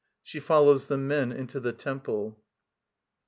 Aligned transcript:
[she 0.23 0.39
follows 0.39 0.87
the 0.87 0.97
men 0.97 1.31
into 1.31 1.59
the 1.59 1.71
temple. 1.71 2.41